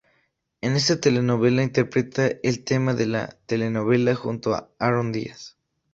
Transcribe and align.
En 0.61 0.75
esta 0.75 0.99
telenovela 0.99 1.61
interpreta 1.61 2.25
el 2.41 2.63
tema 2.63 2.95
de 2.95 3.05
la 3.05 3.37
telenovela 3.45 4.15
junto 4.15 4.55
a 4.55 4.71
Aarón 4.79 5.11
Díaz. 5.11 5.57